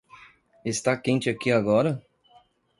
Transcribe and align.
Está 0.65 0.97
quente 0.99 1.29
aqui 1.29 1.51
agora? 1.51 2.01